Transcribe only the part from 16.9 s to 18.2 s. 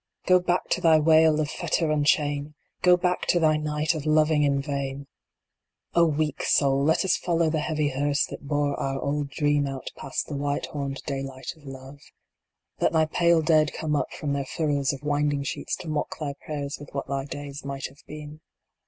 what thy days might have